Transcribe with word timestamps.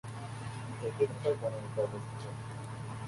এটি 0.81 1.03
ঢাকায় 1.11 1.35
বনানী 1.41 1.69
তে 1.73 1.79
অবস্থিত। 1.81 2.23